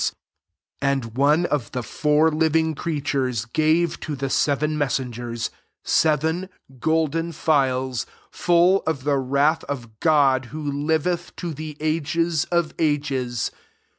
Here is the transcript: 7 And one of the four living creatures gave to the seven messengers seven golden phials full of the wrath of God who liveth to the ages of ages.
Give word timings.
7 0.01 0.15
And 0.81 1.05
one 1.15 1.45
of 1.45 1.73
the 1.73 1.83
four 1.83 2.31
living 2.31 2.73
creatures 2.73 3.45
gave 3.45 3.99
to 3.99 4.15
the 4.15 4.31
seven 4.31 4.75
messengers 4.75 5.51
seven 5.83 6.49
golden 6.79 7.31
phials 7.33 8.07
full 8.31 8.81
of 8.87 9.03
the 9.03 9.19
wrath 9.19 9.63
of 9.65 9.99
God 9.99 10.45
who 10.45 10.71
liveth 10.71 11.35
to 11.35 11.53
the 11.53 11.77
ages 11.79 12.45
of 12.45 12.73
ages. 12.79 13.51